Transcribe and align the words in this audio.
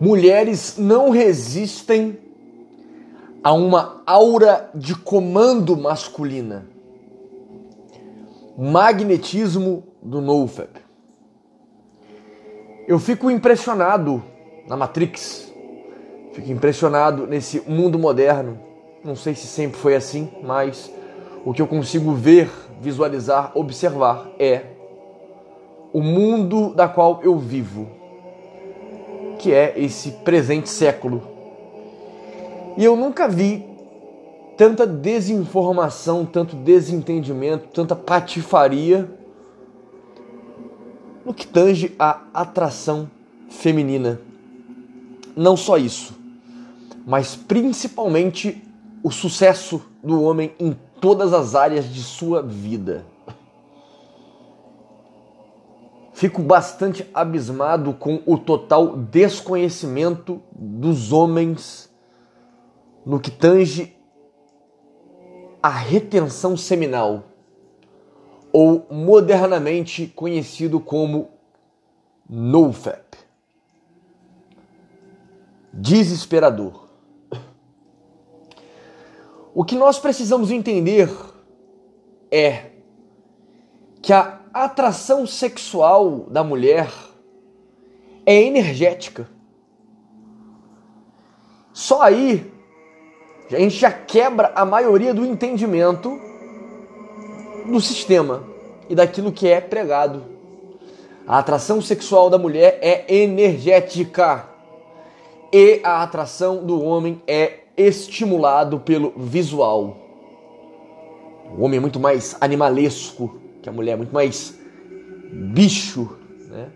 Mulheres 0.00 0.76
não 0.78 1.10
resistem 1.10 2.18
a 3.42 3.52
uma 3.52 4.02
aura 4.06 4.70
de 4.74 4.94
comando 4.94 5.76
masculina. 5.76 6.66
Magnetismo 8.56 9.84
do 10.02 10.20
NoFap. 10.20 10.80
Eu 12.86 12.98
fico 12.98 13.30
impressionado 13.30 14.22
na 14.68 14.76
Matrix, 14.76 15.52
fico 16.32 16.50
impressionado 16.50 17.26
nesse 17.26 17.60
mundo 17.68 17.98
moderno. 17.98 18.58
Não 19.04 19.16
sei 19.16 19.34
se 19.34 19.46
sempre 19.46 19.78
foi 19.78 19.94
assim, 19.94 20.30
mas 20.42 20.90
o 21.44 21.52
que 21.52 21.62
eu 21.62 21.66
consigo 21.66 22.12
ver, 22.12 22.50
visualizar, 22.80 23.52
observar 23.54 24.30
é 24.38 24.62
o 25.92 26.00
mundo 26.00 26.74
da 26.74 26.88
qual 26.88 27.20
eu 27.22 27.36
vivo, 27.38 27.88
que 29.38 29.52
é 29.52 29.74
esse 29.76 30.10
presente 30.24 30.68
século. 30.68 31.22
E 32.76 32.84
eu 32.84 32.96
nunca 32.96 33.28
vi 33.28 33.64
tanta 34.56 34.86
desinformação, 34.86 36.26
tanto 36.26 36.56
desentendimento, 36.56 37.68
tanta 37.72 37.94
patifaria 37.94 39.08
no 41.24 41.32
que 41.32 41.46
tange 41.46 41.94
a 41.98 42.22
atração 42.34 43.08
feminina. 43.48 44.20
Não 45.36 45.56
só 45.56 45.76
isso, 45.76 46.14
mas 47.06 47.36
principalmente 47.36 48.62
o 49.02 49.10
sucesso 49.10 49.80
do 50.02 50.22
homem 50.22 50.52
em 50.58 50.76
todas 51.00 51.32
as 51.32 51.54
áreas 51.54 51.92
de 51.92 52.02
sua 52.02 52.42
vida. 52.42 53.06
Fico 56.18 56.42
bastante 56.42 57.08
abismado 57.14 57.94
com 57.94 58.20
o 58.26 58.36
total 58.36 58.96
desconhecimento 58.96 60.42
dos 60.50 61.12
homens 61.12 61.88
no 63.06 63.20
que 63.20 63.30
tange 63.30 63.96
a 65.62 65.68
retenção 65.68 66.56
seminal, 66.56 67.22
ou 68.52 68.84
modernamente 68.90 70.08
conhecido 70.08 70.80
como 70.80 71.30
NoFap. 72.28 73.16
Desesperador. 75.72 76.88
O 79.54 79.64
que 79.64 79.76
nós 79.76 80.00
precisamos 80.00 80.50
entender 80.50 81.08
é 82.28 82.72
que 84.02 84.12
a 84.12 84.37
atração 84.52 85.26
sexual 85.26 86.26
da 86.28 86.42
mulher 86.42 86.90
é 88.24 88.42
energética. 88.42 89.28
Só 91.72 92.02
aí 92.02 92.52
a 93.50 93.58
gente 93.58 93.76
já 93.76 93.90
quebra 93.90 94.52
a 94.54 94.64
maioria 94.64 95.14
do 95.14 95.24
entendimento 95.24 96.20
do 97.66 97.80
sistema 97.80 98.44
e 98.88 98.94
daquilo 98.94 99.32
que 99.32 99.48
é 99.48 99.60
pregado. 99.60 100.24
A 101.26 101.38
atração 101.38 101.80
sexual 101.80 102.30
da 102.30 102.38
mulher 102.38 102.78
é 102.82 103.04
energética 103.22 104.48
e 105.52 105.80
a 105.82 106.02
atração 106.02 106.64
do 106.64 106.82
homem 106.82 107.22
é 107.26 107.60
estimulado 107.76 108.80
pelo 108.80 109.12
visual. 109.16 109.96
O 111.56 111.64
homem 111.64 111.78
é 111.78 111.80
muito 111.80 111.98
mais 112.00 112.36
animalesco, 112.40 113.38
que 113.62 113.68
a 113.68 113.72
mulher 113.72 113.92
é 113.92 113.96
muito 113.96 114.12
mais 114.12 114.58
bicho, 115.30 116.16
né? 116.48 116.68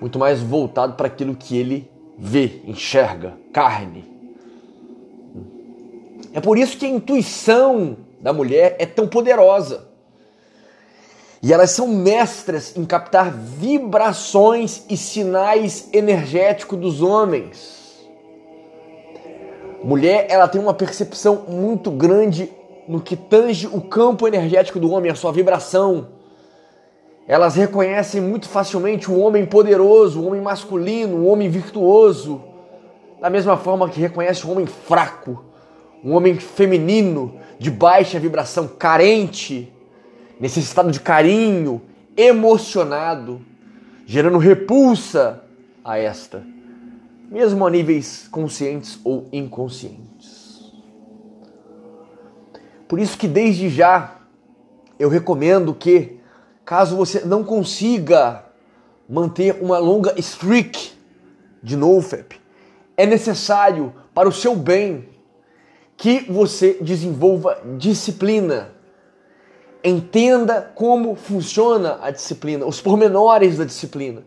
muito 0.00 0.18
mais 0.18 0.40
voltado 0.40 0.94
para 0.94 1.06
aquilo 1.06 1.34
que 1.34 1.56
ele 1.56 1.90
vê, 2.18 2.62
enxerga, 2.64 3.34
carne. 3.52 4.04
É 6.32 6.40
por 6.40 6.56
isso 6.56 6.76
que 6.78 6.86
a 6.86 6.88
intuição 6.88 7.96
da 8.20 8.32
mulher 8.32 8.76
é 8.78 8.86
tão 8.86 9.08
poderosa. 9.08 9.88
E 11.42 11.52
elas 11.52 11.70
são 11.70 11.88
mestras 11.88 12.76
em 12.76 12.84
captar 12.84 13.32
vibrações 13.32 14.84
e 14.90 14.96
sinais 14.96 15.88
energéticos 15.92 16.78
dos 16.78 17.02
homens. 17.02 17.80
Mulher, 19.82 20.26
ela 20.28 20.46
tem 20.46 20.60
uma 20.60 20.74
percepção 20.74 21.46
muito 21.48 21.90
grande 21.90 22.52
no 22.88 23.00
que 23.00 23.16
tange 23.16 23.66
o 23.66 23.80
campo 23.80 24.26
energético 24.26 24.78
do 24.78 24.90
homem, 24.90 25.10
a 25.10 25.14
sua 25.14 25.32
vibração. 25.32 26.08
Elas 27.26 27.54
reconhecem 27.54 28.20
muito 28.20 28.48
facilmente 28.48 29.10
o 29.10 29.18
homem 29.18 29.46
poderoso, 29.46 30.20
o 30.20 30.26
homem 30.26 30.40
masculino, 30.40 31.16
o 31.18 31.26
homem 31.26 31.48
virtuoso, 31.48 32.42
da 33.20 33.30
mesma 33.30 33.56
forma 33.56 33.88
que 33.88 34.00
reconhece 34.00 34.46
o 34.46 34.50
homem 34.50 34.66
fraco, 34.66 35.44
um 36.02 36.14
homem 36.14 36.34
feminino, 36.34 37.38
de 37.58 37.70
baixa 37.70 38.18
vibração, 38.18 38.66
carente, 38.66 39.72
necessitado 40.40 40.90
de 40.90 40.98
carinho, 40.98 41.82
emocionado, 42.16 43.40
gerando 44.06 44.38
repulsa 44.38 45.44
a 45.84 45.98
esta, 45.98 46.42
mesmo 47.30 47.66
a 47.66 47.70
níveis 47.70 48.26
conscientes 48.28 48.98
ou 49.04 49.28
inconscientes. 49.32 50.09
Por 52.90 52.98
isso 52.98 53.16
que 53.16 53.28
desde 53.28 53.68
já 53.68 54.16
eu 54.98 55.08
recomendo 55.08 55.72
que, 55.72 56.18
caso 56.64 56.96
você 56.96 57.20
não 57.20 57.44
consiga 57.44 58.46
manter 59.08 59.62
uma 59.62 59.78
longa 59.78 60.18
streak 60.18 60.94
de 61.62 61.76
NoFap, 61.76 62.40
é 62.96 63.06
necessário 63.06 63.94
para 64.12 64.28
o 64.28 64.32
seu 64.32 64.56
bem 64.56 65.08
que 65.96 66.26
você 66.28 66.78
desenvolva 66.80 67.62
disciplina. 67.78 68.72
Entenda 69.84 70.60
como 70.74 71.14
funciona 71.14 71.96
a 72.02 72.10
disciplina, 72.10 72.66
os 72.66 72.80
pormenores 72.80 73.56
da 73.56 73.64
disciplina. 73.64 74.24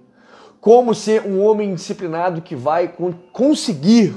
Como 0.62 0.96
ser 0.96 1.28
um 1.28 1.44
homem 1.44 1.76
disciplinado 1.76 2.42
que 2.42 2.56
vai 2.56 2.96
conseguir 3.34 4.16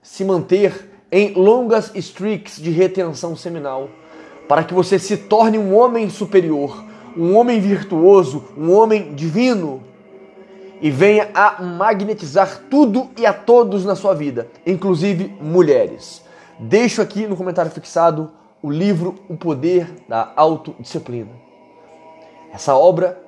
se 0.00 0.22
manter 0.22 0.95
em 1.16 1.32
longas 1.32 1.90
streaks 1.94 2.60
de 2.60 2.70
retenção 2.70 3.34
seminal, 3.34 3.88
para 4.46 4.62
que 4.62 4.74
você 4.74 4.98
se 4.98 5.16
torne 5.16 5.56
um 5.56 5.74
homem 5.74 6.10
superior, 6.10 6.84
um 7.16 7.34
homem 7.34 7.58
virtuoso, 7.58 8.44
um 8.54 8.70
homem 8.70 9.14
divino 9.14 9.82
e 10.78 10.90
venha 10.90 11.30
a 11.32 11.62
magnetizar 11.62 12.64
tudo 12.68 13.08
e 13.16 13.24
a 13.24 13.32
todos 13.32 13.82
na 13.82 13.96
sua 13.96 14.12
vida, 14.12 14.48
inclusive 14.66 15.34
mulheres. 15.40 16.22
Deixo 16.60 17.00
aqui 17.00 17.26
no 17.26 17.34
comentário 17.34 17.70
fixado 17.70 18.30
o 18.62 18.70
livro 18.70 19.14
O 19.26 19.38
Poder 19.38 19.88
da 20.06 20.34
Autodisciplina. 20.36 21.30
Essa 22.52 22.76
obra 22.76 23.18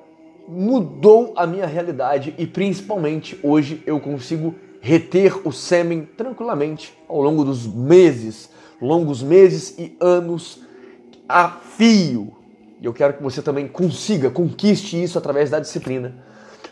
mudou 0.47 1.33
a 1.35 1.47
minha 1.47 1.65
realidade 1.65 2.35
e 2.37 2.45
principalmente 2.45 3.39
hoje 3.41 3.81
eu 3.87 3.99
consigo 3.99 4.53
reter 4.81 5.47
o 5.47 5.51
sêmen 5.51 6.07
tranquilamente 6.17 6.97
ao 7.07 7.21
longo 7.21 7.43
dos 7.43 7.67
meses, 7.67 8.49
longos 8.81 9.21
meses 9.21 9.77
e 9.77 9.95
anos 9.99 10.61
a 11.27 11.49
fio. 11.49 12.33
E 12.81 12.85
eu 12.85 12.93
quero 12.93 13.13
que 13.13 13.23
você 13.23 13.41
também 13.41 13.67
consiga, 13.67 14.29
conquiste 14.29 15.01
isso 15.01 15.17
através 15.17 15.49
da 15.49 15.59
disciplina, 15.59 16.15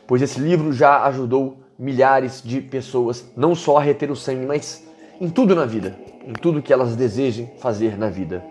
pois 0.05 0.21
esse 0.21 0.39
livro 0.39 0.71
já 0.71 1.03
ajudou 1.03 1.57
milhares 1.77 2.41
de 2.43 2.61
pessoas, 2.61 3.25
não 3.35 3.53
só 3.53 3.77
a 3.77 3.81
reter 3.81 4.09
o 4.09 4.15
sêmen, 4.15 4.47
mas 4.47 4.83
em 5.19 5.29
tudo 5.29 5.53
na 5.53 5.65
vida, 5.65 5.97
em 6.25 6.33
tudo 6.33 6.61
que 6.61 6.71
elas 6.71 6.95
desejem 6.95 7.51
fazer 7.59 7.97
na 7.97 8.09
vida. 8.09 8.43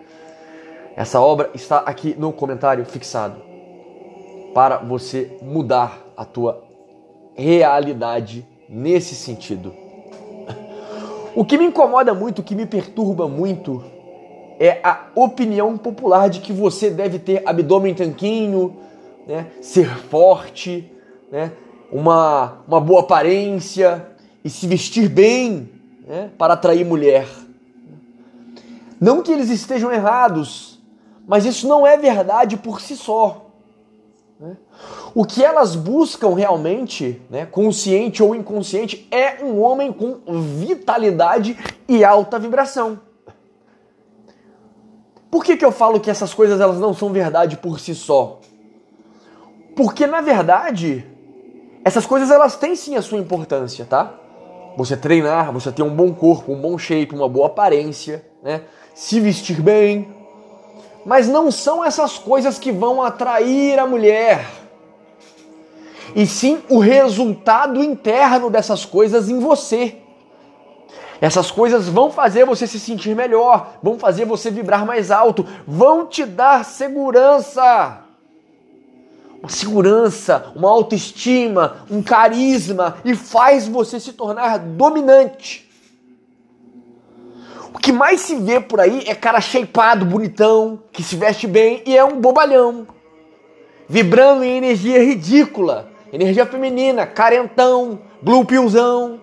Essa 0.95 1.19
obra 1.19 1.49
está 1.53 1.79
aqui 1.79 2.15
no 2.17 2.31
comentário 2.31 2.85
fixado 2.85 3.41
para 4.53 4.77
você 4.77 5.37
mudar 5.41 6.01
a 6.15 6.25
tua 6.25 6.63
realidade 7.35 8.45
nesse 8.69 9.15
sentido. 9.15 9.73
O 11.35 11.45
que 11.45 11.57
me 11.57 11.65
incomoda 11.65 12.13
muito, 12.13 12.39
o 12.39 12.43
que 12.43 12.55
me 12.55 12.65
perturba 12.65 13.27
muito, 13.27 13.83
é 14.59 14.79
a 14.83 15.07
opinião 15.15 15.77
popular 15.77 16.29
de 16.29 16.39
que 16.39 16.51
você 16.51 16.89
deve 16.89 17.19
ter 17.19 17.43
abdômen 17.45 17.93
tanquinho, 17.93 18.75
né, 19.27 19.47
ser 19.61 19.87
forte, 20.09 20.91
né, 21.31 21.51
uma, 21.91 22.59
uma 22.67 22.81
boa 22.81 23.01
aparência 23.01 24.07
e 24.43 24.49
se 24.49 24.65
vestir 24.65 25.09
bem 25.09 25.69
né, 26.07 26.31
para 26.37 26.55
atrair 26.55 26.85
mulher. 26.85 27.27
Não 28.99 29.21
que 29.21 29.31
eles 29.31 29.49
estejam 29.49 29.91
errados, 29.91 30.79
mas 31.27 31.45
isso 31.45 31.67
não 31.67 31.85
é 31.85 31.97
verdade 31.97 32.57
por 32.57 32.81
si 32.81 32.95
só. 32.95 33.46
Né? 34.39 34.57
O 35.15 35.25
que 35.25 35.43
elas 35.43 35.75
buscam 35.75 36.35
realmente, 36.35 37.21
né, 37.29 37.45
consciente 37.45 38.21
ou 38.21 38.35
inconsciente, 38.35 39.07
é 39.11 39.43
um 39.43 39.61
homem 39.61 39.91
com 39.91 40.21
vitalidade 40.59 41.57
e 41.87 42.03
alta 42.03 42.37
vibração. 42.37 42.99
Por 45.29 45.43
que, 45.43 45.57
que 45.57 45.65
eu 45.65 45.71
falo 45.71 45.99
que 45.99 46.09
essas 46.09 46.33
coisas 46.33 46.59
elas 46.61 46.79
não 46.79 46.93
são 46.93 47.11
verdade 47.11 47.57
por 47.57 47.79
si 47.79 47.93
só? 47.93 48.39
Porque 49.75 50.07
na 50.07 50.21
verdade 50.21 51.05
essas 51.83 52.05
coisas 52.05 52.31
elas 52.31 52.55
têm 52.55 52.75
sim 52.75 52.95
a 52.95 53.01
sua 53.01 53.19
importância, 53.19 53.85
tá? 53.85 54.19
você 54.77 54.95
treinar, 54.95 55.51
você 55.51 55.71
ter 55.71 55.81
um 55.81 55.93
bom 55.93 56.13
corpo, 56.13 56.53
um 56.53 56.61
bom 56.61 56.77
shape, 56.77 57.15
uma 57.15 57.27
boa 57.27 57.47
aparência, 57.47 58.23
né? 58.43 58.61
Se 58.93 59.19
vestir 59.19 59.59
bem. 59.59 60.15
Mas 61.07 61.29
não 61.29 61.49
são 61.49 61.85
essas 61.85 62.17
coisas 62.17 62.59
que 62.59 62.69
vão 62.69 63.01
atrair 63.01 63.79
a 63.79 63.87
mulher. 63.87 64.45
E 66.13 66.27
sim 66.27 66.61
o 66.67 66.79
resultado 66.79 67.81
interno 67.81 68.49
dessas 68.49 68.83
coisas 68.83 69.29
em 69.29 69.39
você. 69.39 69.95
Essas 71.21 71.49
coisas 71.49 71.87
vão 71.87 72.11
fazer 72.11 72.45
você 72.45 72.67
se 72.67 72.77
sentir 72.77 73.15
melhor, 73.15 73.77
vão 73.81 73.97
fazer 73.97 74.25
você 74.25 74.51
vibrar 74.51 74.85
mais 74.85 75.09
alto, 75.09 75.47
vão 75.65 76.05
te 76.05 76.25
dar 76.25 76.65
segurança. 76.65 77.99
Uma 79.39 79.49
segurança, 79.49 80.51
uma 80.57 80.69
autoestima, 80.69 81.85
um 81.89 82.03
carisma 82.03 82.97
e 83.05 83.15
faz 83.15 83.65
você 83.65 83.97
se 83.97 84.11
tornar 84.11 84.59
dominante. 84.59 85.66
O 87.77 87.79
que 87.79 87.91
mais 87.91 88.21
se 88.21 88.33
vê 88.33 88.59
por 88.59 88.81
aí 88.81 89.03
é 89.05 89.13
cara 89.13 89.39
shapeado, 89.39 90.03
bonitão, 90.03 90.81
que 90.91 91.03
se 91.03 91.15
veste 91.15 91.45
bem 91.45 91.83
e 91.85 91.95
é 91.95 92.03
um 92.03 92.19
bobalhão. 92.19 92.87
Vibrando 93.87 94.43
em 94.43 94.57
energia 94.57 95.01
ridícula, 95.03 95.87
energia 96.11 96.43
feminina, 96.47 97.05
carentão, 97.05 97.99
blue 98.19 98.43
pillzão. 98.45 99.21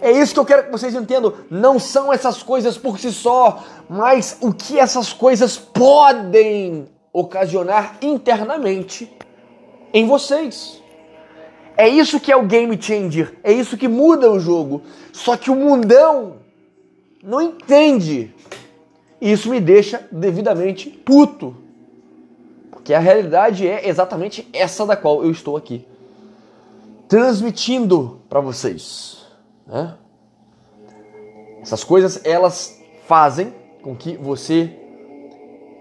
É 0.00 0.10
isso 0.10 0.34
que 0.34 0.40
eu 0.40 0.44
quero 0.44 0.64
que 0.64 0.72
vocês 0.72 0.96
entendam. 0.96 1.32
Não 1.48 1.78
são 1.78 2.12
essas 2.12 2.42
coisas 2.42 2.76
por 2.76 2.98
si 2.98 3.12
só, 3.12 3.62
mas 3.88 4.36
o 4.40 4.52
que 4.52 4.76
essas 4.76 5.12
coisas 5.12 5.56
podem 5.56 6.88
ocasionar 7.12 7.98
internamente 8.02 9.16
em 9.94 10.08
vocês. 10.08 10.82
É 11.76 11.88
isso 11.88 12.18
que 12.18 12.32
é 12.32 12.36
o 12.36 12.42
game 12.42 12.76
changer, 12.82 13.38
é 13.44 13.52
isso 13.52 13.76
que 13.76 13.86
muda 13.86 14.28
o 14.28 14.40
jogo. 14.40 14.82
Só 15.12 15.36
que 15.36 15.52
o 15.52 15.54
mundão 15.54 16.44
não 17.26 17.42
entende. 17.42 18.32
E 19.20 19.32
isso 19.32 19.50
me 19.50 19.60
deixa 19.60 20.06
devidamente 20.10 20.88
puto. 20.88 21.56
Porque 22.70 22.94
a 22.94 23.00
realidade 23.00 23.66
é 23.66 23.88
exatamente 23.88 24.48
essa 24.52 24.86
da 24.86 24.96
qual 24.96 25.24
eu 25.24 25.30
estou 25.30 25.56
aqui 25.56 25.84
transmitindo 27.08 28.20
para 28.28 28.40
vocês. 28.40 29.24
Né? 29.66 29.94
Essas 31.62 31.82
coisas 31.84 32.20
elas 32.24 32.80
fazem 33.06 33.54
com 33.82 33.94
que 33.94 34.16
você 34.16 34.70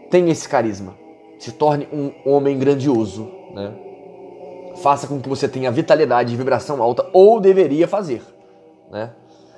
tenha 0.10 0.32
esse 0.32 0.48
carisma, 0.48 0.96
se 1.40 1.52
torne 1.52 1.88
um 1.92 2.12
homem 2.26 2.58
grandioso, 2.58 3.32
né? 3.54 3.74
Faça 4.78 5.08
com 5.08 5.20
que 5.20 5.28
você 5.28 5.48
tenha 5.48 5.72
vitalidade 5.72 6.34
e 6.34 6.38
vibração 6.38 6.82
alta, 6.84 7.10
ou 7.14 7.40
deveria 7.40 7.88
fazer, 7.88 8.22
né? 8.92 9.12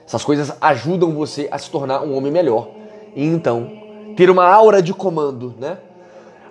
Essas 0.08 0.24
coisas 0.24 0.54
ajudam 0.62 1.14
você 1.14 1.50
a 1.52 1.58
se 1.58 1.70
tornar 1.70 2.02
um 2.02 2.16
homem 2.16 2.32
melhor 2.32 2.70
e 3.14 3.26
então 3.26 3.70
ter 4.16 4.30
uma 4.30 4.48
aura 4.48 4.82
de 4.82 4.94
comando, 4.94 5.54
né? 5.60 5.80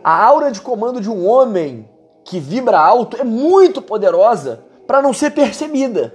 A 0.04 0.24
aura 0.24 0.52
de 0.52 0.60
comando 0.60 1.00
de 1.00 1.10
um 1.10 1.26
homem 1.26 1.88
que 2.22 2.38
vibra 2.38 2.78
alto 2.78 3.16
é 3.16 3.24
muito 3.24 3.80
poderosa 3.80 4.62
para 4.86 5.00
não 5.00 5.14
ser 5.14 5.30
percebida. 5.30 6.14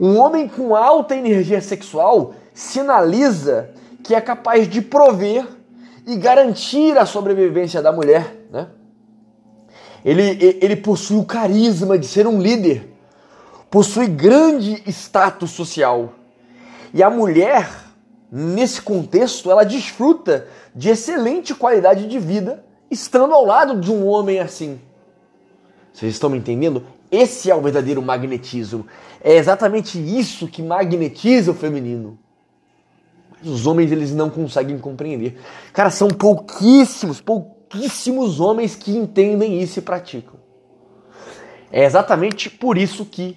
Um 0.00 0.16
homem 0.18 0.48
com 0.48 0.74
alta 0.74 1.14
energia 1.14 1.60
sexual 1.60 2.32
sinaliza 2.54 3.70
que 4.02 4.14
é 4.14 4.20
capaz 4.22 4.66
de 4.66 4.80
prover 4.80 5.46
e 6.06 6.16
garantir 6.16 6.96
a 6.96 7.04
sobrevivência 7.04 7.82
da 7.82 7.92
mulher, 7.92 8.46
né? 8.50 8.68
Ele, 10.02 10.58
ele 10.62 10.76
possui 10.76 11.18
o 11.18 11.26
carisma 11.26 11.98
de 11.98 12.06
ser 12.06 12.26
um 12.26 12.40
líder, 12.40 12.89
possui 13.70 14.08
grande 14.08 14.82
status 14.90 15.50
social. 15.50 16.14
E 16.92 17.02
a 17.02 17.08
mulher, 17.08 17.70
nesse 18.30 18.82
contexto, 18.82 19.50
ela 19.50 19.64
desfruta 19.64 20.46
de 20.74 20.88
excelente 20.88 21.54
qualidade 21.54 22.08
de 22.08 22.18
vida 22.18 22.64
estando 22.90 23.32
ao 23.32 23.44
lado 23.44 23.80
de 23.80 23.90
um 23.90 24.06
homem 24.06 24.40
assim. 24.40 24.80
Vocês 25.92 26.14
estão 26.14 26.28
me 26.28 26.38
entendendo? 26.38 26.84
Esse 27.10 27.50
é 27.50 27.54
o 27.54 27.60
verdadeiro 27.60 28.02
magnetismo. 28.02 28.86
É 29.22 29.34
exatamente 29.34 29.98
isso 29.98 30.48
que 30.48 30.62
magnetiza 30.62 31.52
o 31.52 31.54
feminino. 31.54 32.18
Mas 33.30 33.48
os 33.48 33.66
homens 33.66 33.90
eles 33.90 34.12
não 34.12 34.30
conseguem 34.30 34.78
compreender. 34.78 35.40
Cara, 35.72 35.90
são 35.90 36.08
pouquíssimos, 36.08 37.20
pouquíssimos 37.20 38.40
homens 38.40 38.74
que 38.74 38.96
entendem 38.96 39.60
isso 39.60 39.78
e 39.78 39.82
praticam. 39.82 40.34
É 41.72 41.84
exatamente 41.84 42.50
por 42.50 42.76
isso 42.76 43.04
que 43.04 43.36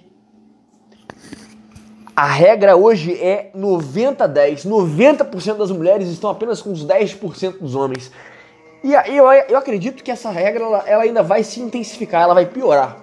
a 2.16 2.26
regra 2.26 2.76
hoje 2.76 3.12
é 3.14 3.50
90-10. 3.56 4.66
90%, 4.66 5.56
das 5.56 5.70
mulheres 5.70 6.08
estão 6.08 6.30
apenas 6.30 6.62
com 6.62 6.70
os 6.72 6.86
10% 6.86 7.58
dos 7.58 7.74
homens. 7.74 8.10
E 8.82 8.92
eu, 8.92 9.24
eu 9.32 9.56
acredito 9.56 10.04
que 10.04 10.10
essa 10.10 10.30
regra 10.30 10.62
ela, 10.62 10.84
ela 10.86 11.02
ainda 11.02 11.22
vai 11.22 11.42
se 11.42 11.60
intensificar, 11.60 12.22
ela 12.22 12.34
vai 12.34 12.46
piorar. 12.46 12.98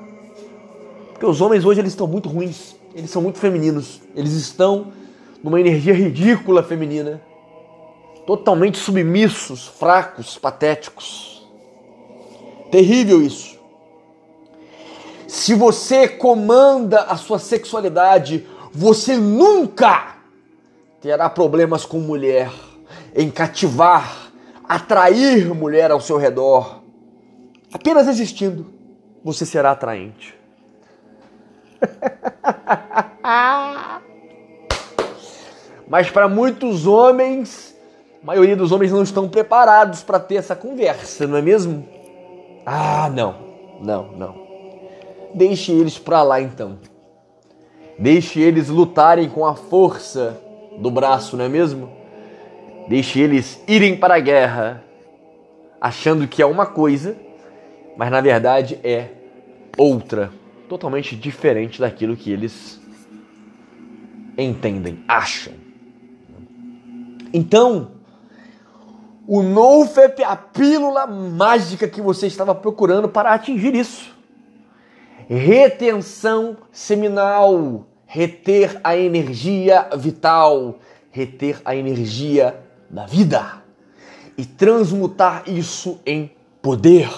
Porque 1.11 1.25
os 1.25 1.41
homens 1.41 1.65
hoje 1.65 1.81
eles 1.81 1.91
estão 1.91 2.07
muito 2.07 2.29
ruins, 2.29 2.75
eles 2.95 3.09
são 3.09 3.21
muito 3.21 3.39
femininos, 3.39 4.01
eles 4.15 4.33
estão 4.33 4.93
numa 5.43 5.59
energia 5.59 5.93
ridícula 5.93 6.63
feminina, 6.63 7.21
totalmente 8.25 8.77
submissos, 8.77 9.67
fracos, 9.67 10.37
patéticos. 10.37 11.47
Terrível 12.71 13.21
isso. 13.21 13.59
Se 15.27 15.55
você 15.55 16.07
comanda 16.07 17.01
a 17.03 17.17
sua 17.17 17.39
sexualidade, 17.39 18.45
você 18.73 19.17
nunca 19.17 20.15
terá 21.01 21.29
problemas 21.29 21.85
com 21.85 21.99
mulher, 21.99 22.49
em 23.15 23.29
cativar, 23.29 24.31
atrair 24.67 25.53
mulher 25.53 25.91
ao 25.91 25.99
seu 25.99 26.17
redor. 26.17 26.81
Apenas 27.73 28.07
existindo, 28.07 28.65
você 29.23 29.45
será 29.45 29.71
atraente. 29.71 30.39
Mas 35.87 36.09
para 36.09 36.27
muitos 36.29 36.87
homens, 36.87 37.75
a 38.23 38.25
maioria 38.25 38.55
dos 38.55 38.71
homens 38.71 38.93
não 38.93 39.03
estão 39.03 39.27
preparados 39.27 40.03
para 40.03 40.19
ter 40.19 40.35
essa 40.35 40.55
conversa, 40.55 41.27
não 41.27 41.37
é 41.37 41.41
mesmo? 41.41 41.85
Ah, 42.65 43.11
não, 43.13 43.35
não, 43.81 44.11
não. 44.13 44.41
Deixe 45.33 45.71
eles 45.71 45.97
para 45.97 46.21
lá 46.23 46.39
então. 46.39 46.77
Deixe 48.01 48.39
eles 48.39 48.67
lutarem 48.67 49.29
com 49.29 49.45
a 49.45 49.53
força 49.53 50.41
do 50.79 50.89
braço, 50.89 51.37
não 51.37 51.45
é 51.45 51.47
mesmo? 51.47 51.87
Deixe 52.87 53.19
eles 53.19 53.61
irem 53.67 53.95
para 53.95 54.15
a 54.15 54.19
guerra, 54.19 54.83
achando 55.79 56.27
que 56.27 56.41
é 56.41 56.45
uma 56.47 56.65
coisa, 56.65 57.15
mas 57.95 58.09
na 58.09 58.19
verdade 58.19 58.79
é 58.83 59.09
outra 59.77 60.31
totalmente 60.67 61.15
diferente 61.15 61.79
daquilo 61.79 62.17
que 62.17 62.31
eles 62.31 62.81
entendem, 64.35 65.03
acham. 65.07 65.53
Então, 67.31 67.91
o 69.27 69.43
NoFap 69.43 70.23
é 70.23 70.25
a 70.25 70.35
pílula 70.35 71.05
mágica 71.05 71.87
que 71.87 72.01
você 72.01 72.25
estava 72.25 72.55
procurando 72.55 73.07
para 73.07 73.31
atingir 73.31 73.75
isso. 73.75 74.11
Retenção 75.29 76.57
seminal, 76.71 77.85
reter 78.13 78.77
a 78.83 78.97
energia 78.97 79.87
vital, 79.97 80.79
reter 81.11 81.61
a 81.63 81.73
energia 81.73 82.61
da 82.89 83.05
vida 83.05 83.63
e 84.37 84.45
transmutar 84.45 85.43
isso 85.47 85.97
em 86.05 86.29
poder. 86.61 87.09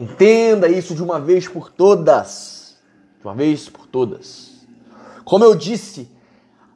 Entenda 0.00 0.68
isso 0.68 0.96
de 0.96 1.02
uma 1.02 1.20
vez 1.20 1.46
por 1.46 1.70
todas. 1.70 2.76
De 3.20 3.24
uma 3.24 3.36
vez 3.36 3.68
por 3.68 3.86
todas. 3.86 4.66
Como 5.24 5.44
eu 5.44 5.54
disse, 5.54 6.10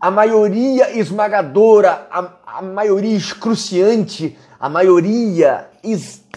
a 0.00 0.08
maioria 0.08 0.96
esmagadora, 0.96 2.06
a, 2.08 2.58
a 2.58 2.62
maioria 2.62 3.16
excruciante, 3.16 4.38
a 4.60 4.68
maioria 4.68 5.68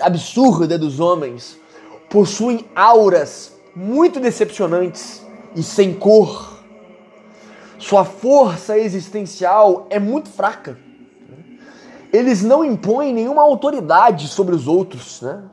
absurda 0.02 0.80
dos 0.80 1.00
homens 1.00 1.60
possuem 2.10 2.66
auras 2.76 3.56
muito 3.76 4.20
decepcionantes 4.20 5.24
e 5.56 5.64
sem 5.64 5.94
cor. 5.94 6.54
Sua 7.78 8.06
força 8.06 8.78
existencial 8.78 9.88
é 9.90 10.00
muito 10.00 10.30
fraca. 10.30 10.78
Eles 12.12 12.44
não 12.44 12.64
impõem 12.64 13.14
nenhuma 13.14 13.42
autoridade 13.42 14.28
sobre 14.28 14.56
os 14.56 14.68
outros, 14.68 15.22
né? 15.22 15.44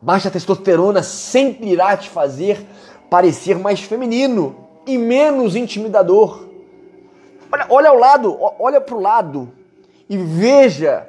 Baixa 0.00 0.30
testosterona 0.30 1.02
sempre 1.02 1.68
irá 1.68 1.96
te 1.96 2.08
fazer 2.08 2.64
parecer 3.10 3.58
mais 3.58 3.80
feminino 3.80 4.54
e 4.86 4.98
menos 4.98 5.56
intimidador. 5.56 6.46
Olha, 7.50 7.66
olha 7.70 7.90
ao 7.90 7.96
lado, 7.96 8.38
olha 8.58 8.80
para 8.80 8.94
o 8.94 9.00
lado 9.00 9.52
e 10.08 10.16
veja 10.16 11.08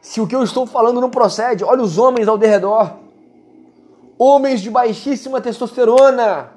se 0.00 0.20
o 0.20 0.26
que 0.26 0.36
eu 0.36 0.42
estou 0.42 0.66
falando 0.66 1.00
não 1.00 1.10
procede. 1.10 1.64
Olha 1.64 1.82
os 1.82 1.98
homens 1.98 2.28
ao 2.28 2.36
redor. 2.36 2.96
Homens 4.18 4.60
de 4.60 4.70
baixíssima 4.70 5.40
testosterona. 5.40 6.55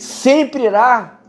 Sempre 0.00 0.64
irá 0.64 1.20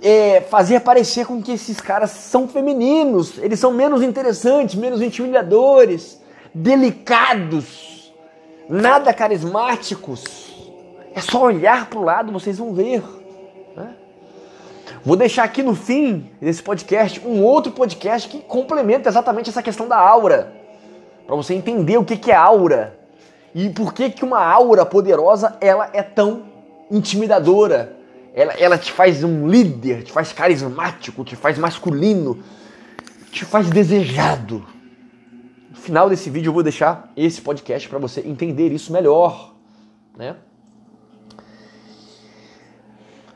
é, 0.00 0.42
fazer 0.42 0.80
parecer 0.80 1.26
com 1.26 1.42
que 1.42 1.52
esses 1.52 1.80
caras 1.80 2.10
são 2.10 2.46
femininos, 2.46 3.36
eles 3.38 3.58
são 3.58 3.72
menos 3.72 4.00
interessantes, 4.00 4.76
menos 4.76 5.02
intimidadores, 5.02 6.20
delicados, 6.54 8.12
nada 8.68 9.12
carismáticos. 9.12 10.52
É 11.14 11.20
só 11.20 11.42
olhar 11.42 11.90
para 11.90 11.98
o 11.98 12.04
lado, 12.04 12.32
vocês 12.32 12.58
vão 12.58 12.72
ver. 12.72 13.02
Né? 13.76 13.92
Vou 15.04 15.16
deixar 15.16 15.42
aqui 15.42 15.64
no 15.64 15.74
fim 15.74 16.30
desse 16.40 16.62
podcast 16.62 17.20
um 17.26 17.42
outro 17.42 17.72
podcast 17.72 18.28
que 18.28 18.38
complementa 18.38 19.08
exatamente 19.08 19.50
essa 19.50 19.62
questão 19.62 19.88
da 19.88 19.98
aura, 19.98 20.52
para 21.26 21.34
você 21.34 21.54
entender 21.54 21.98
o 21.98 22.04
que, 22.04 22.16
que 22.16 22.30
é 22.30 22.36
aura 22.36 23.00
e 23.52 23.68
por 23.68 23.92
que, 23.92 24.10
que 24.10 24.24
uma 24.24 24.44
aura 24.44 24.86
poderosa 24.86 25.56
ela 25.60 25.90
é 25.92 26.02
tão 26.02 26.51
intimidadora 26.92 27.96
ela, 28.34 28.52
ela 28.54 28.78
te 28.78 28.90
faz 28.90 29.22
um 29.22 29.46
líder, 29.46 30.04
te 30.04 30.12
faz 30.12 30.32
carismático, 30.32 31.24
te 31.24 31.36
faz 31.36 31.58
masculino, 31.58 32.42
te 33.30 33.44
faz 33.44 33.68
desejado. 33.68 34.64
No 35.70 35.76
final 35.76 36.08
desse 36.08 36.30
vídeo 36.30 36.48
eu 36.48 36.52
vou 36.52 36.62
deixar 36.62 37.12
esse 37.16 37.40
podcast 37.40 37.88
para 37.88 37.98
você 37.98 38.20
entender 38.20 38.72
isso 38.72 38.92
melhor, 38.92 39.54
né? 40.16 40.36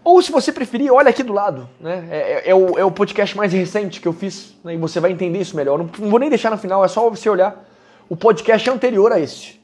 Ou 0.02 0.22
se 0.22 0.30
você 0.30 0.52
preferir, 0.52 0.92
olha 0.92 1.10
aqui 1.10 1.24
do 1.24 1.32
lado, 1.32 1.68
né? 1.80 2.06
É, 2.10 2.16
é, 2.16 2.50
é, 2.50 2.54
o, 2.54 2.78
é 2.78 2.84
o 2.84 2.92
podcast 2.92 3.36
mais 3.36 3.52
recente 3.52 4.00
que 4.00 4.06
eu 4.06 4.12
fiz, 4.12 4.56
né? 4.62 4.74
e 4.74 4.76
você 4.76 5.00
vai 5.00 5.10
entender 5.10 5.40
isso 5.40 5.56
melhor. 5.56 5.76
Não, 5.78 5.90
não 5.98 6.08
vou 6.08 6.20
nem 6.20 6.30
deixar 6.30 6.50
no 6.50 6.56
final, 6.56 6.84
é 6.84 6.88
só 6.88 7.10
você 7.10 7.28
olhar 7.28 7.68
o 8.08 8.16
podcast 8.16 8.70
anterior 8.70 9.12
a 9.12 9.18
esse. 9.18 9.60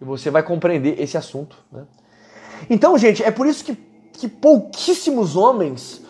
E 0.00 0.04
você 0.04 0.30
vai 0.30 0.42
compreender 0.42 0.98
esse 0.98 1.16
assunto. 1.18 1.58
Né? 1.70 1.84
Então, 2.68 2.96
gente, 2.96 3.22
é 3.22 3.30
por 3.30 3.46
isso 3.46 3.64
que 3.64 3.76
que 4.12 4.28
pouquíssimos 4.28 5.36
homens 5.36 6.00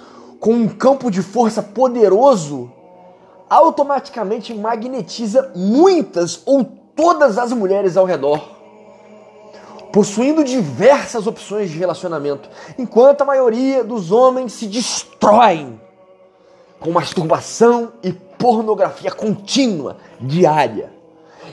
com 0.41 0.53
um 0.53 0.69
campo 0.69 1.11
de 1.11 1.23
força 1.23 1.63
poderoso 1.63 2.71
automaticamente 3.49 4.53
magnetiza 4.53 5.53
muitas 5.55 6.43
ou 6.45 6.65
todas 6.65 7.39
as 7.39 7.53
mulheres 7.53 7.97
ao 7.97 8.05
redor, 8.05 8.41
possuindo 9.93 10.43
diversas 10.43 11.27
opções 11.27 11.71
de 11.71 11.79
relacionamento, 11.79 12.49
enquanto 12.79 13.23
a 13.23 13.27
maioria 13.27 13.85
dos 13.85 14.11
homens 14.11 14.53
se 14.53 14.67
destroem 14.67 15.81
com 16.81 16.91
masturbação 16.91 17.93
e 18.03 18.13
pornografia 18.13 19.11
contínua, 19.11 19.99
diária. 20.21 20.93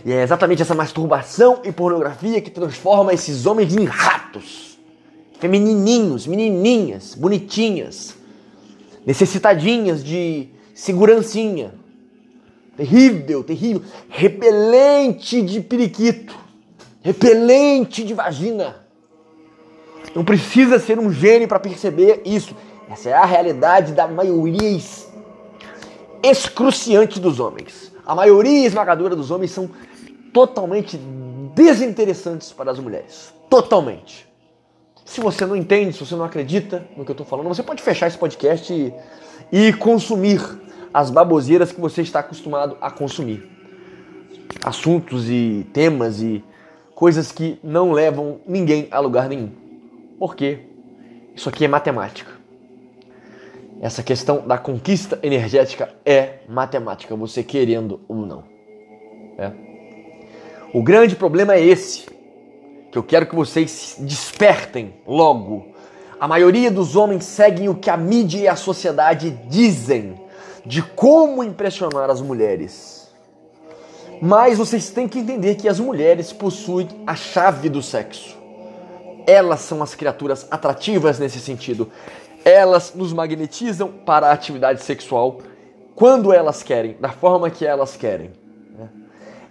E 0.04 0.12
é 0.12 0.24
exatamente 0.24 0.62
essa 0.62 0.74
masturbação 0.74 1.60
e 1.64 1.72
pornografia 1.72 2.42
que 2.42 2.50
transforma 2.50 3.14
esses 3.14 3.46
homens 3.46 3.76
em 3.76 3.84
ratos 3.84 4.69
feminininhos, 5.40 6.28
menininhas, 6.28 7.16
bonitinhas, 7.16 8.16
necessitadinhas 9.06 10.04
de 10.04 10.50
segurancinha. 10.76 11.74
Terrível, 12.78 13.44
terrível. 13.44 13.82
Repelente 14.10 15.42
de 15.42 15.62
periquito. 15.62 16.36
Repelente 17.02 18.04
de 18.04 18.14
vagina. 18.14 18.86
Não 20.14 20.24
precisa 20.24 20.80
ser 20.80 21.00
um 21.00 21.12
gênio 21.12 21.48
para 21.48 21.60
perceber 21.60 22.22
isso. 22.26 22.56
Essa 22.90 23.10
é 23.10 23.14
a 23.14 23.26
realidade 23.26 23.94
da 23.94 24.08
maioria 24.08 24.80
excruciante 26.24 27.20
dos 27.20 27.40
homens. 27.40 27.92
A 28.06 28.16
maioria 28.16 28.66
esmagadora 28.66 29.16
dos 29.16 29.32
homens 29.32 29.52
são 29.52 29.70
totalmente 30.34 30.98
desinteressantes 31.54 32.52
para 32.52 32.72
as 32.72 32.80
mulheres. 32.80 33.34
Totalmente. 33.50 34.29
Se 35.10 35.20
você 35.22 35.44
não 35.44 35.56
entende, 35.56 35.92
se 35.92 36.06
você 36.06 36.16
não 36.16 36.24
acredita 36.24 36.86
no 36.96 37.04
que 37.04 37.10
eu 37.10 37.14
estou 37.14 37.26
falando, 37.26 37.48
você 37.48 37.64
pode 37.64 37.82
fechar 37.82 38.06
esse 38.06 38.18
podcast 38.18 38.72
e, 38.72 38.94
e 39.52 39.74
consumir 39.74 40.40
as 40.94 41.10
baboseiras 41.10 41.72
que 41.72 41.82
você 41.82 42.04
está 42.04 42.20
acostumado 42.20 42.78
a 42.80 42.92
consumir. 42.92 43.44
Assuntos 44.64 45.28
e 45.28 45.66
temas 45.74 46.22
e 46.22 46.44
coisas 46.94 47.32
que 47.32 47.58
não 47.64 47.92
levam 47.92 48.40
ninguém 48.46 48.88
a 48.92 49.00
lugar 49.00 49.28
nenhum. 49.28 49.50
Por 50.20 50.36
quê? 50.36 50.60
Isso 51.36 51.50
aqui 51.50 51.66
é 51.66 51.68
matemática. 51.68 52.32
Essa 53.82 54.04
questão 54.04 54.48
da 54.48 54.60
conquista 54.60 55.18
energética 55.24 55.90
é 56.06 56.42
matemática, 56.48 57.16
você 57.16 57.42
querendo 57.42 58.00
ou 58.08 58.28
não. 58.28 58.44
É. 59.40 59.52
O 60.72 60.84
grande 60.84 61.16
problema 61.16 61.56
é 61.56 61.66
esse 61.66 62.19
que 62.92 62.98
eu 62.98 63.04
quero 63.04 63.26
que 63.26 63.36
vocês 63.36 63.96
despertem 64.00 64.96
logo. 65.06 65.68
A 66.20 66.28
maioria 66.28 66.70
dos 66.70 66.96
homens 66.96 67.24
seguem 67.24 67.70
o 67.70 67.76
que 67.76 67.90
a 67.90 67.98
mídia 67.98 68.40
e 68.40 68.48
a 68.48 68.56
sociedade 68.56 69.32
dizem 69.48 70.20
de 70.66 70.82
como 70.82 71.44
impressionar 71.44 72.10
as 72.10 72.22
mulheres. 72.22 73.08
Mas 74.22 74.58
vocês 74.58 74.90
têm 74.90 75.08
que 75.08 75.20
entender 75.20 75.56
que 75.56 75.70
as 75.70 75.80
mulheres 75.80 76.34
possuem 76.34 76.90
a 77.08 77.16
chave 77.16 77.70
do 77.70 77.82
sexo. 77.82 78.38
Elas 79.26 79.62
são 79.62 79.82
as 79.82 79.96
criaturas 79.96 80.46
atrativas 80.52 81.20
nesse 81.20 81.40
sentido. 81.40 81.90
Elas 82.44 82.94
nos 82.94 83.14
magnetizam 83.14 83.90
para 84.06 84.28
a 84.28 84.32
atividade 84.34 84.84
sexual 84.84 85.40
quando 85.96 86.34
elas 86.34 86.64
querem, 86.64 86.98
da 87.00 87.10
forma 87.10 87.50
que 87.50 87.66
elas 87.66 87.96
querem. 87.96 88.32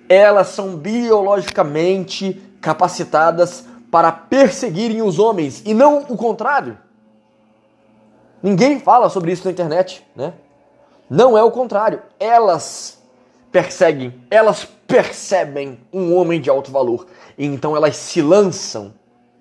Elas 0.08 0.48
são 0.48 0.76
biologicamente 0.76 2.40
capacitadas 2.60 3.64
para 3.90 4.12
perseguirem 4.12 5.02
os 5.02 5.18
homens 5.18 5.62
e 5.64 5.72
não 5.72 6.00
o 6.08 6.16
contrário. 6.16 6.78
Ninguém 8.42 8.78
fala 8.78 9.08
sobre 9.08 9.32
isso 9.32 9.44
na 9.44 9.50
internet, 9.50 10.06
né? 10.14 10.34
Não 11.10 11.36
é 11.36 11.42
o 11.42 11.50
contrário. 11.50 12.02
Elas 12.20 13.02
perseguem, 13.50 14.22
elas 14.30 14.64
percebem 14.86 15.80
um 15.92 16.14
homem 16.14 16.40
de 16.40 16.50
alto 16.50 16.70
valor 16.70 17.06
e 17.36 17.46
então 17.46 17.76
elas 17.76 17.96
se 17.96 18.22
lançam 18.22 18.94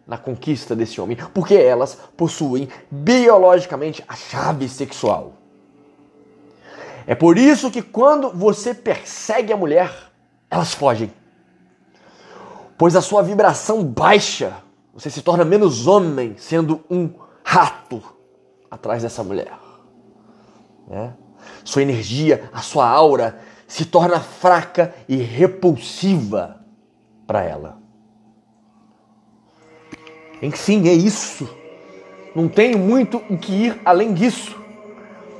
na 0.06 0.18
conquista 0.18 0.74
desse 0.74 1.02
homem, 1.02 1.18
porque 1.34 1.56
elas 1.56 1.98
possuem 2.16 2.70
biologicamente 2.90 4.04
a 4.08 4.16
chave 4.16 4.70
sexual. 4.70 5.34
É 7.06 7.14
por 7.14 7.38
isso 7.38 7.70
que 7.70 7.82
quando 7.82 8.30
você 8.32 8.74
persegue 8.74 9.52
a 9.52 9.58
mulher, 9.58 9.92
elas 10.50 10.74
fogem 10.74 11.12
pois 12.78 12.96
a 12.96 13.02
sua 13.02 13.24
vibração 13.24 13.84
baixa, 13.84 14.58
você 14.94 15.10
se 15.10 15.22
torna 15.22 15.44
menos 15.44 15.88
homem, 15.88 16.36
sendo 16.38 16.82
um 16.90 17.10
rato 17.44 18.02
atrás 18.70 19.04
dessa 19.04 19.24
mulher. 19.24 19.54
Né? 20.88 21.14
Sua 21.64 21.82
energia, 21.82 22.50
a 22.54 22.62
sua 22.62 22.88
aura 22.88 23.40
se 23.68 23.86
torna 23.86 24.20
fraca 24.20 24.94
e 25.10 25.18
repulsiva 25.18 26.64
para 27.26 27.44
ela. 27.44 27.80
Enfim, 30.42 30.88
é 30.88 30.94
isso. 30.94 31.50
Não 32.36 32.48
tem 32.48 32.76
muito 32.76 33.18
o 33.30 33.38
que 33.38 33.52
ir 33.52 33.82
além 33.84 34.14
disso. 34.14 34.56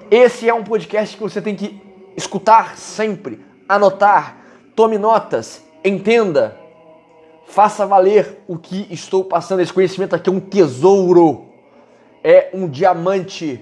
Esse 0.10 0.50
é 0.50 0.54
um 0.54 0.64
podcast 0.64 1.16
que 1.16 1.22
você 1.22 1.42
tem 1.42 1.56
que 1.56 1.80
escutar 2.16 2.78
sempre, 2.78 3.46
anotar, 3.70 4.38
tome 4.76 4.98
notas, 4.98 5.62
entenda 5.84 6.58
Faça 7.48 7.86
valer 7.86 8.44
o 8.46 8.58
que 8.58 8.86
estou 8.92 9.24
passando. 9.24 9.62
Esse 9.62 9.72
conhecimento 9.72 10.14
aqui 10.14 10.30
é 10.30 10.34
um 10.34 10.40
tesouro, 10.40 11.46
é 12.22 12.50
um 12.54 12.68
diamante. 12.68 13.60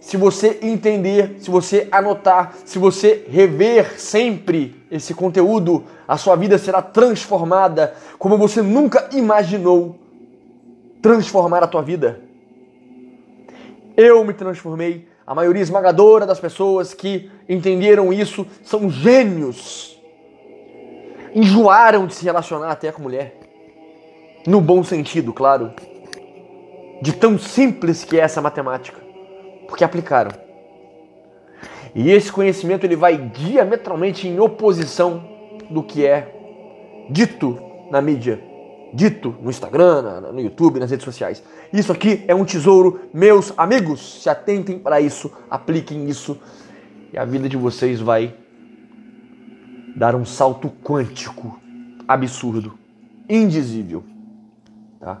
Se 0.00 0.16
você 0.16 0.58
entender, 0.62 1.36
se 1.38 1.50
você 1.50 1.86
anotar, 1.92 2.54
se 2.64 2.78
você 2.78 3.26
rever 3.28 4.00
sempre 4.00 4.82
esse 4.90 5.12
conteúdo, 5.12 5.84
a 6.08 6.16
sua 6.16 6.34
vida 6.34 6.56
será 6.56 6.80
transformada 6.80 7.94
como 8.18 8.38
você 8.38 8.62
nunca 8.62 9.10
imaginou 9.12 9.98
transformar 11.02 11.62
a 11.62 11.68
tua 11.68 11.82
vida. 11.82 12.22
Eu 13.96 14.24
me 14.24 14.32
transformei. 14.32 15.06
A 15.26 15.34
maioria 15.34 15.62
esmagadora 15.62 16.26
das 16.26 16.40
pessoas 16.40 16.94
que 16.94 17.30
entenderam 17.46 18.12
isso 18.12 18.46
são 18.64 18.90
gênios 18.90 19.99
enjoaram 21.34 22.06
de 22.06 22.14
se 22.14 22.24
relacionar 22.24 22.70
até 22.70 22.90
com 22.92 23.02
mulher. 23.02 23.38
No 24.46 24.60
bom 24.60 24.82
sentido, 24.82 25.32
claro. 25.32 25.72
De 27.02 27.12
tão 27.12 27.38
simples 27.38 28.04
que 28.04 28.18
é 28.18 28.22
essa 28.22 28.40
matemática. 28.40 28.98
Porque 29.66 29.84
aplicaram. 29.84 30.30
E 31.94 32.10
esse 32.10 32.30
conhecimento 32.30 32.84
ele 32.84 32.96
vai 32.96 33.16
diametralmente 33.16 34.28
em 34.28 34.38
oposição 34.38 35.24
do 35.68 35.82
que 35.82 36.06
é 36.06 36.34
dito 37.08 37.58
na 37.90 38.00
mídia, 38.00 38.40
dito 38.92 39.34
no 39.42 39.50
Instagram, 39.50 40.20
no 40.32 40.40
YouTube, 40.40 40.78
nas 40.78 40.90
redes 40.90 41.04
sociais. 41.04 41.42
Isso 41.72 41.92
aqui 41.92 42.24
é 42.28 42.34
um 42.34 42.44
tesouro, 42.44 43.00
meus 43.12 43.52
amigos. 43.56 44.22
Se 44.22 44.28
atentem 44.28 44.78
para 44.78 45.00
isso, 45.00 45.30
apliquem 45.50 46.08
isso 46.08 46.38
e 47.12 47.18
a 47.18 47.24
vida 47.24 47.48
de 47.48 47.56
vocês 47.56 48.00
vai 48.00 48.34
dar 50.00 50.14
um 50.14 50.24
salto 50.24 50.70
quântico 50.82 51.60
absurdo, 52.08 52.78
indizível. 53.28 54.02
Tá? 54.98 55.20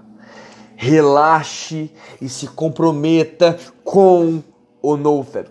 relaxe 0.80 1.92
e 2.22 2.26
se 2.26 2.46
comprometa 2.46 3.58
com 3.84 4.42
o 4.80 4.96
NoFap. 4.96 5.50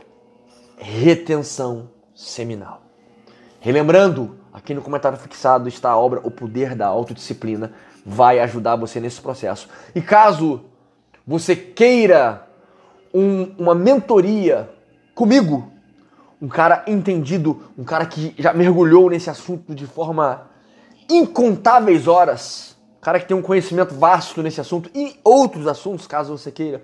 Retenção 0.76 1.92
seminal. 2.16 2.82
Relembrando, 3.60 4.38
aqui 4.52 4.74
no 4.74 4.82
comentário 4.82 5.20
fixado 5.20 5.70
está 5.70 5.92
a 5.92 5.98
obra 6.00 6.20
O 6.24 6.32
Poder 6.32 6.74
da 6.74 6.88
Autodisciplina, 6.88 7.74
vai 8.04 8.40
ajudar 8.40 8.76
você 8.76 9.00
nesse 9.00 9.22
processo. 9.22 9.70
E 9.94 10.02
caso 10.02 10.62
você 11.28 11.56
queira 11.56 12.48
um, 13.14 13.54
uma 13.56 13.76
mentoria 13.76 14.68
comigo, 15.14 15.72
um 16.42 16.48
cara 16.48 16.84
entendido, 16.88 17.62
um 17.78 17.84
cara 17.84 18.06
que 18.06 18.34
já 18.38 18.54
mergulhou 18.54 19.10
nesse 19.10 19.30
assunto 19.30 19.76
de 19.76 19.86
forma 19.86 20.48
incontáveis 21.10 22.08
horas, 22.08 22.78
um 22.98 23.02
cara 23.02 23.20
que 23.20 23.28
tem 23.28 23.36
um 23.36 23.42
conhecimento 23.42 23.94
vasto 23.96 24.42
nesse 24.42 24.62
assunto 24.62 24.90
e 24.96 25.16
outros 25.24 25.68
assuntos, 25.68 26.08
caso 26.08 26.38
você 26.38 26.52
queira, 26.52 26.82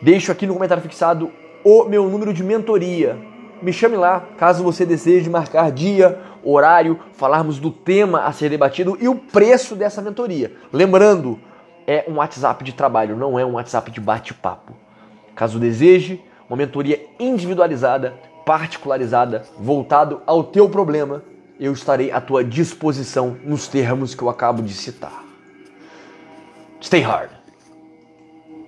deixo 0.00 0.30
aqui 0.30 0.46
no 0.46 0.54
comentário 0.54 0.82
fixado 0.82 1.32
o 1.64 1.84
meu 1.84 2.08
número 2.08 2.32
de 2.32 2.44
mentoria. 2.44 3.18
Me 3.60 3.72
chame 3.72 3.96
lá, 3.96 4.20
caso 4.36 4.62
você 4.62 4.84
deseje 4.84 5.30
marcar 5.30 5.72
dia, 5.72 6.20
horário, 6.44 7.00
falarmos 7.14 7.58
do 7.58 7.72
tema 7.72 8.20
a 8.20 8.32
ser 8.32 8.50
debatido 8.50 8.96
e 9.00 9.08
o 9.08 9.16
preço 9.16 9.74
dessa 9.74 10.02
mentoria. 10.02 10.52
Lembrando, 10.72 11.40
é 11.86 12.04
um 12.06 12.16
WhatsApp 12.16 12.62
de 12.62 12.72
trabalho, 12.72 13.16
não 13.16 13.38
é 13.38 13.44
um 13.44 13.54
WhatsApp 13.54 13.90
de 13.90 14.00
bate-papo. 14.00 14.74
Caso 15.34 15.58
deseje, 15.58 16.22
uma 16.48 16.56
mentoria 16.56 17.04
individualizada, 17.18 18.14
particularizada, 18.46 19.44
voltado 19.58 20.22
ao 20.24 20.44
teu 20.44 20.68
problema, 20.68 21.24
eu 21.58 21.72
estarei 21.72 22.12
à 22.12 22.20
tua 22.20 22.44
disposição 22.44 23.36
nos 23.44 23.66
termos 23.66 24.14
que 24.14 24.22
eu 24.22 24.30
acabo 24.30 24.62
de 24.62 24.72
citar. 24.72 25.24
Stay 26.80 27.00
hard. 27.00 27.35